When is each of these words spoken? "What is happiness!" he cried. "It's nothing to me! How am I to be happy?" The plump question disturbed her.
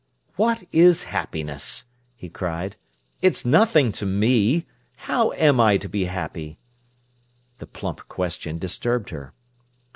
"What 0.35 0.63
is 0.71 1.03
happiness!" 1.03 1.85
he 2.15 2.27
cried. 2.27 2.75
"It's 3.21 3.45
nothing 3.45 3.91
to 3.91 4.05
me! 4.07 4.65
How 4.95 5.31
am 5.33 5.59
I 5.59 5.77
to 5.77 5.87
be 5.87 6.05
happy?" 6.05 6.57
The 7.59 7.67
plump 7.67 8.07
question 8.07 8.57
disturbed 8.57 9.11
her. 9.11 9.31